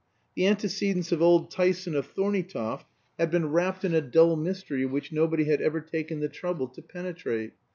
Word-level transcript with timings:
The 0.33 0.47
antecedents 0.47 1.11
of 1.11 1.21
old 1.21 1.51
Tyson 1.51 1.95
of 1.95 2.07
Thorneytoft 2.07 2.87
had 3.19 3.29
been 3.29 3.51
wrapped 3.51 3.85
in 3.85 3.93
a 3.93 4.01
dull 4.01 4.35
mystery 4.35 4.83
which 4.83 5.11
nobody 5.11 5.43
had 5.43 5.61
ever 5.61 5.79
taken 5.79 6.21
the 6.21 6.27
trouble 6.27 6.67
to 6.69 6.81
penetrate. 6.81 7.53